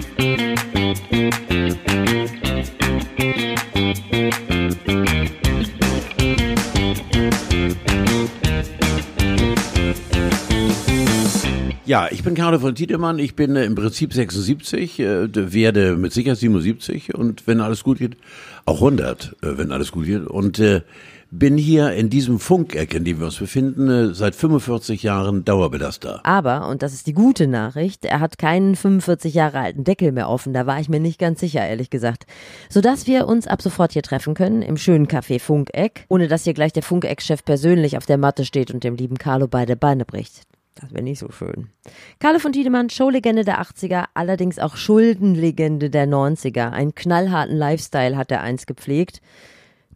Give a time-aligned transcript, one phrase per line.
[0.00, 0.75] Thank you.
[11.86, 13.20] Ja, ich bin Carlo von Tiedemann.
[13.20, 17.98] Ich bin äh, im Prinzip 76, äh, werde mit Sicherheit 77 und wenn alles gut
[17.98, 18.16] geht,
[18.64, 20.26] auch 100, äh, wenn alles gut geht.
[20.26, 20.60] Und
[21.30, 26.20] bin hier in diesem Funkeck, in dem wir uns befinden, seit 45 Jahren Dauerbelaster.
[26.24, 30.28] Aber, und das ist die gute Nachricht, er hat keinen 45 Jahre alten Deckel mehr
[30.28, 30.52] offen.
[30.52, 32.26] Da war ich mir nicht ganz sicher, ehrlich gesagt.
[32.68, 36.54] Sodass wir uns ab sofort hier treffen können, im schönen Café Funkeck, ohne dass hier
[36.54, 40.46] gleich der Funkeck-Chef persönlich auf der Matte steht und dem lieben Carlo beide Beine bricht.
[40.76, 41.68] Das wäre nicht so schön.
[42.20, 46.70] Carlo von Tiedemann, Showlegende der 80er, allerdings auch Schuldenlegende der 90er.
[46.70, 49.22] Einen knallharten Lifestyle hat er einst gepflegt.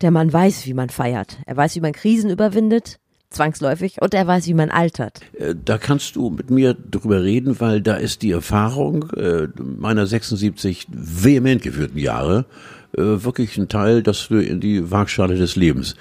[0.00, 1.38] Der Mann weiß, wie man feiert.
[1.44, 2.98] Er weiß, wie man Krisen überwindet,
[3.28, 5.20] zwangsläufig, und er weiß, wie man altert.
[5.38, 10.06] Äh, Da kannst du mit mir drüber reden, weil da ist die Erfahrung äh, meiner
[10.06, 12.46] 76 vehement geführten Jahre
[12.96, 15.94] äh, wirklich ein Teil, dass du in die Waagschale des Lebens.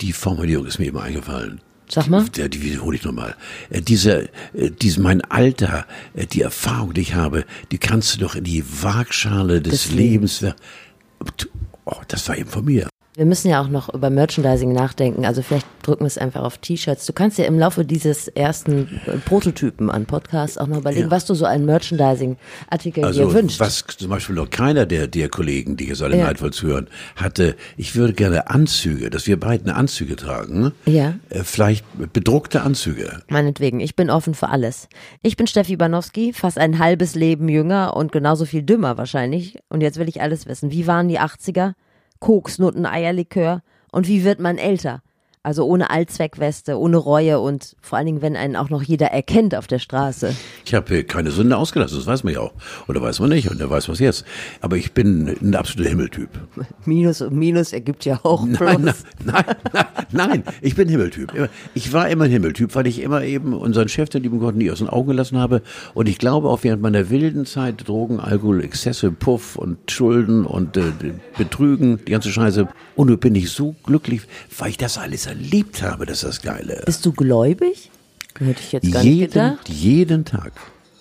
[0.00, 1.60] Die Formulierung ist mir immer eingefallen.
[1.88, 2.24] Sag mal.
[2.36, 3.36] Ja, die wiederhole ich nochmal.
[3.70, 8.20] Äh, diese, äh, diese, mein Alter, äh, die Erfahrung, die ich habe, die kannst du
[8.20, 10.38] doch in die Waagschale des, Des Lebens.
[10.38, 10.54] ver-
[11.86, 12.88] Oh, das war eben von mir.
[13.16, 15.24] Wir müssen ja auch noch über Merchandising nachdenken.
[15.24, 17.06] Also vielleicht drücken wir es einfach auf T-Shirts.
[17.06, 21.10] Du kannst dir im Laufe dieses ersten äh, Prototypen an Podcasts auch noch überlegen, Ja.
[21.12, 23.60] was du so einen Merchandising-Artikel Also, dir wünschst.
[23.60, 26.24] was zum Beispiel noch keiner der, der Kollegen, die jetzt alle Ja.
[26.24, 30.72] neidvoll zuhören, hatte, ich würde gerne Anzüge, dass wir beiden Anzüge tragen.
[30.86, 31.14] Ja.
[31.30, 33.20] Äh, Vielleicht bedruckte Anzüge.
[33.28, 34.88] Meinetwegen, ich bin offen für alles.
[35.22, 39.58] Ich bin Steffi Banowski, fast ein halbes Leben jünger und genauso viel dümmer wahrscheinlich.
[39.68, 40.72] Und jetzt will ich alles wissen.
[40.72, 41.74] Wie waren die 80er?
[42.20, 43.62] Koks, Nutten, Eierlikör.
[43.92, 45.02] Und wie wird man älter?
[45.44, 49.54] Also ohne Allzweckweste, ohne Reue und vor allen Dingen, wenn einen auch noch jeder erkennt
[49.54, 50.34] auf der Straße.
[50.64, 52.54] Ich habe keine Sünde ausgelassen, das weiß man ja auch.
[52.88, 54.24] Oder weiß man nicht, und der weiß was jetzt.
[54.62, 56.30] Aber ich bin ein absoluter Himmeltyp.
[56.86, 58.58] Minus und Minus ergibt ja auch Plus.
[58.58, 61.30] Nein, nein, nein, nein, nein, ich bin Himmeltyp.
[61.74, 64.70] Ich war immer ein Himmeltyp, weil ich immer eben unseren Chef, den lieben Gott, nie
[64.70, 65.60] aus den Augen gelassen habe.
[65.92, 70.78] Und ich glaube auch während meiner wilden Zeit Drogen, Alkohol, Exzesse, Puff und Schulden und
[70.78, 70.84] äh,
[71.36, 72.66] Betrügen, die ganze Scheiße.
[72.96, 74.22] Und nun bin ich so glücklich,
[74.56, 76.82] weil ich das alles erlebt habe, das ist das Geile.
[76.86, 77.90] Bist du gläubig?
[78.38, 79.68] Hätte ich jetzt gar nicht Jeden, gedacht.
[79.68, 80.52] jeden Tag.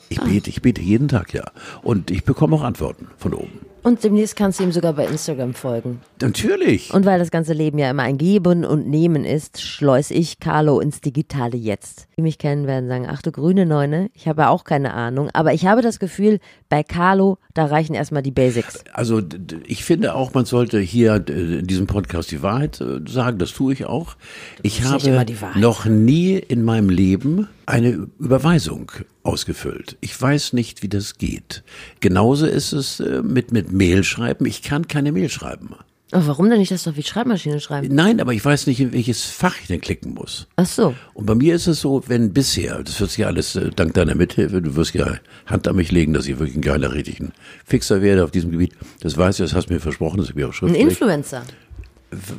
[0.10, 1.52] Ich bete, ich bete jeden Tag, ja.
[1.82, 3.60] Und ich bekomme auch Antworten von oben.
[3.84, 6.00] Und demnächst kannst du ihm sogar bei Instagram folgen.
[6.22, 6.94] Natürlich.
[6.94, 10.80] Und weil das ganze Leben ja immer ein Geben und Nehmen ist, schleus ich Carlo
[10.80, 12.08] ins Digitale jetzt.
[12.18, 15.54] Die mich kennen werden sagen, ach du grüne Neune, ich habe auch keine Ahnung, aber
[15.54, 16.40] ich habe das Gefühl,
[16.70, 18.84] bei Carlo, da reichen erstmal die Basics.
[18.94, 19.22] Also
[19.66, 23.38] ich finde auch, man sollte hier in diesem Podcast die Wahrheit äh, sagen.
[23.38, 24.16] Das tue ich auch.
[24.62, 28.92] Ich habe noch nie in meinem Leben eine Überweisung
[29.24, 29.98] ausgefüllt.
[30.02, 31.64] Ich weiß nicht, wie das geht.
[32.00, 34.46] Genauso ist es äh, mit mit Mail schreiben.
[34.46, 35.76] Ich kann keine Mail schreiben.
[36.16, 37.88] Oh, warum denn nicht das doch wie Schreibmaschine schreiben?
[37.96, 40.48] Nein, aber ich weiß nicht, in welches Fach ich denn klicken muss.
[40.58, 40.94] Ach so.
[41.16, 43.96] Und bei mir ist es so, wenn bisher, das wird sich ja alles äh, dank
[43.96, 45.16] deiner Mithilfe, du wirst ja
[45.48, 47.32] Hand an mich legen, dass ich wirklich ein geiler, richtig ein
[47.66, 48.74] Fixer werde auf diesem Gebiet.
[49.00, 50.82] Das weißt du, das hast du mir versprochen, das habe ich auch Ein schriftlich.
[50.84, 51.44] Influencer.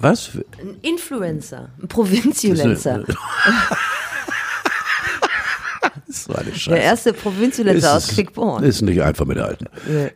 [0.00, 0.30] Was?
[0.60, 1.70] Ein Influencer.
[1.82, 3.04] Ein Provinziulenzer.
[6.06, 6.78] Das war eine Der Scheiße.
[6.78, 8.62] erste Provinziulenzer aus Quickborn.
[8.64, 9.66] Ist nicht einfach mit der Alten.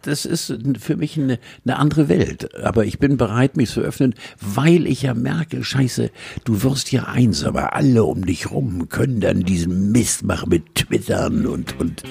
[0.03, 2.55] Das ist für mich eine, eine andere Welt.
[2.63, 6.11] Aber ich bin bereit, mich zu öffnen, weil ich ja merke, scheiße,
[6.45, 7.75] du wirst ja einsamer.
[7.75, 12.03] Alle um dich rum können dann diesen Mist machen mit Twittern und, und,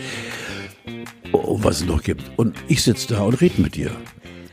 [1.32, 2.24] oh, was es noch gibt.
[2.38, 3.92] Und ich sitze da und rede mit dir.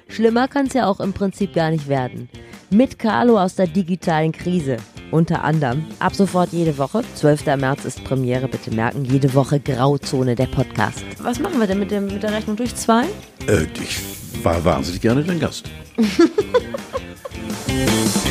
[0.09, 2.28] Schlimmer kann es ja auch im Prinzip gar nicht werden.
[2.70, 4.76] Mit Carlo aus der digitalen Krise.
[5.14, 7.02] Unter anderem ab sofort jede Woche.
[7.14, 7.47] 12.
[7.56, 9.04] März ist Premiere, bitte merken.
[9.04, 11.04] Jede Woche Grauzone der Podcast.
[11.20, 13.04] Was machen wir denn mit, dem, mit der Rechnung durch zwei?
[13.47, 14.00] Äh, ich
[14.42, 15.70] war wahnsinnig gerne dein Gast.